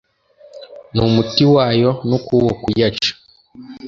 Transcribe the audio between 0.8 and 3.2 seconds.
n’umuti wayo n’ukuwo kuyaca